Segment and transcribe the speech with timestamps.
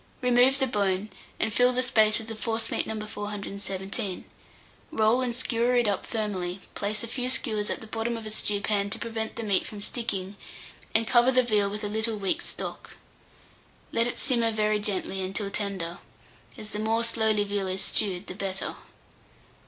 [0.23, 3.05] Remove the bone, and fill the space with a forcemeat No.
[3.05, 4.25] 417.
[4.91, 8.31] Roll and skewer it up firmly; place a few skewers at the bottom of a
[8.31, 10.37] stewpan to prevent the meat from sticking,
[10.95, 12.97] and cover the veal with a little weak stock.
[13.91, 15.99] Let it simmer very gently until tender,
[16.57, 18.77] as the more slowly veal is stewed, the better.